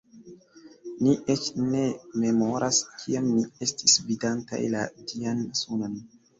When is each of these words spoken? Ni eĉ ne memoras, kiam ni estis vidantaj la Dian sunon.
Ni 1.07 1.13
eĉ 1.33 1.43
ne 1.65 1.83
memoras, 2.23 2.81
kiam 3.03 3.29
ni 3.37 3.45
estis 3.69 4.01
vidantaj 4.09 4.65
la 4.77 4.91
Dian 5.15 5.49
sunon. 5.65 6.05